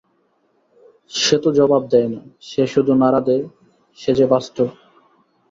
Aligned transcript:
সে 1.11 1.35
তো 1.43 1.49
জবাব 1.57 1.83
দেয় 1.91 2.09
না, 2.13 2.19
সে 2.41 2.63
শুধু 2.73 2.91
নাড়া 2.93 3.21
দেয়–সে 3.27 4.11
যে 4.17 4.25
বাস্তব। 4.25 4.67